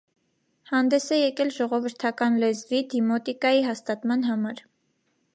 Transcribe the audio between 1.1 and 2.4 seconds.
է եկել ժողովրդական